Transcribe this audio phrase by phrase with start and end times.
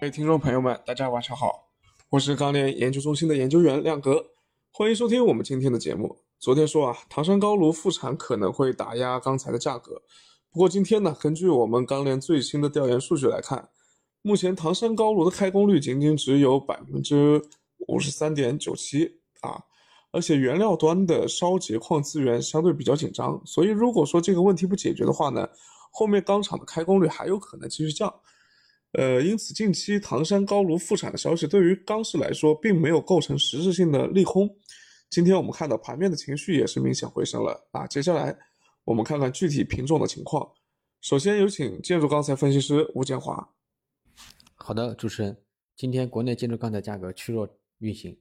[0.00, 1.68] 各位听众朋友们，大家晚上好，
[2.08, 4.30] 我是钢联研究中心的研究员亮哥，
[4.72, 6.16] 欢迎收听我们今天的节目。
[6.38, 10.00] 昨天说啊，唐山高炉复产可能会打压钢材的价格，
[10.50, 13.68] 不过今天呢，根据我们钢联最新的调研数据来看，
[14.22, 17.42] 目前唐山高炉的开工率仅仅只有百分之
[17.86, 19.62] 五十三点九七啊，
[20.12, 25.46] 而且原料端的烧结矿资源相对比较紧张，所以如果说这个问题不解决的话呢，
[25.92, 28.10] 后面钢厂的开工率还有可能继续降。
[28.92, 34.50] 呃，因此近期唐山高炉复产的消息对于钢市来说，并没有构成实质性的利空。
[35.08, 37.86] 今天我们看到盘面的情绪也是明显回升了啊。
[37.86, 38.36] 接下来
[38.84, 40.50] 我们看看具体品种的情况。
[41.00, 43.48] 首先有请建筑钢材分析师吴建华。
[44.56, 45.36] 好的，主持人，
[45.76, 48.18] 今天国内建筑钢材价格趋弱运行，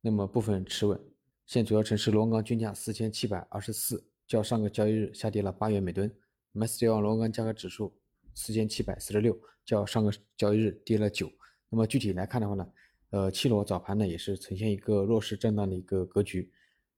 [0.00, 0.98] 那么部分持稳。
[1.46, 6.10] 现主要城市螺纹钢均价四千七百二十四，较上个交易日下跌了八元每吨。
[6.54, 7.92] MySteel 螺纹钢价格指数
[8.36, 9.36] 四千七百四十六。
[9.64, 11.28] 较上个交易日跌了九。
[11.68, 12.68] 那么具体来看的话呢，
[13.10, 16.48] 呃，七螺早盘呢也是呈现一个弱势震荡的一个格局。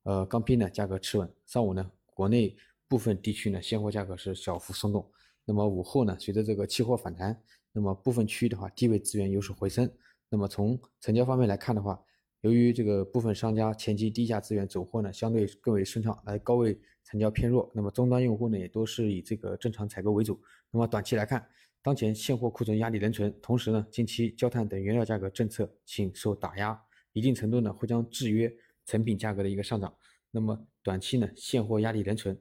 [0.03, 1.27] 呃，钢坯呢价格持稳。
[1.47, 2.55] 上午呢，国内
[2.87, 5.11] 部分地区呢现货价格是小幅松动。
[5.47, 7.43] 那么午后呢，随着这个期货反弹，
[7.73, 9.91] 那么部分区域的话低位资源有所回升。
[10.29, 11.99] 那么从成交方面来看的话，
[12.43, 17.71] 由于这个部分商家前期低价资源走货呢相对更为顺畅，来高位成交偏弱。
[17.75, 20.41] 那么终端用户呢也都是以这个正常采购为主。
[20.71, 21.47] 那么短期来看。
[21.81, 26.79] 当前现货库存压力仍存，同时呢，近期焦炭等原料价格政策请受打压，
[27.13, 28.53] 一定程度呢会将制约
[28.85, 29.95] 成品价格的一个上涨。
[30.33, 32.37] 那么短期呢，现货压力仍存。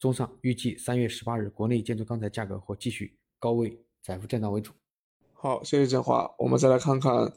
[0.00, 4.72] 综上，预计三月十八日国内建筑钢材价格或继续高位窄幅震荡为主。
[5.34, 6.34] 好，谢谢建华。
[6.38, 7.30] 我们再来看看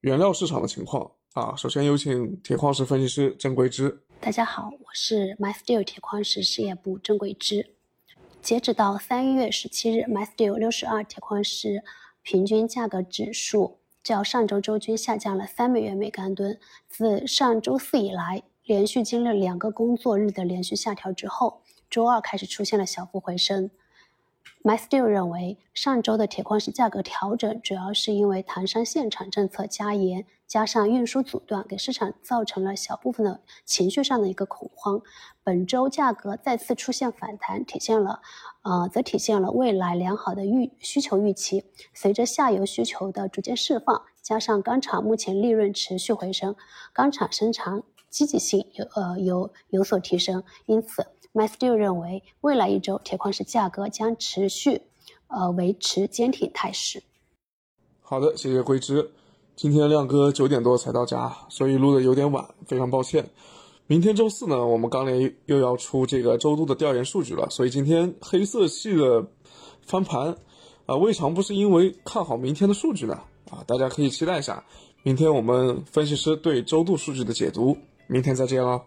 [0.00, 1.54] 原料市场的情况啊。
[1.56, 4.00] 首先有请铁矿石分析师郑桂芝。
[4.20, 7.74] 大家好，我是 MySteel 铁矿石事业部郑桂芝。
[8.40, 11.82] 截止到三月十七日，MySteel 六十二铁矿石
[12.22, 16.58] 平均价格指数较上周周均下降了三美元每干吨。
[16.88, 23.70] 自上周四以来，连续经历两个工作日的连续下调之后，周二开始出现了小幅回升。
[24.62, 35.02] MySteel 认为，上周的铁矿石价格调整主要是因为唐山限产政策加严，加上运输阻断，给市场造成了小部分的情绪上的一个恐慌。
[35.42, 38.22] 本周价格再次出现反弹，体现了，
[38.62, 41.64] 呃，则体现了未来良好的预需求预期。
[41.92, 46.56] 随着下游需求的逐渐释放，加上钢厂目前利润持续回升，
[46.94, 51.06] 钢厂生产积极性有呃有有所提升，因此。
[51.34, 54.82] MySteel 认为，未来一周铁矿石价格将持续，
[55.26, 57.02] 呃，维持坚挺态势。
[58.00, 59.10] 好的，谢谢桂枝。
[59.56, 63.28] 今天亮哥九点多才到家，所以录的有点晚，非常抱歉。
[63.88, 69.26] 明天周四呢，我们钢联又要出这个周度的调研数据了，所以今天黑色系的
[69.82, 70.36] 翻盘，
[70.86, 73.20] 啊，未尝不是因为看好明天的数据呢。
[73.50, 74.64] 啊，大家可以期待一下，
[75.02, 77.76] 明天我们分析师对周度数据的解读。
[78.06, 78.80] 明天再见了。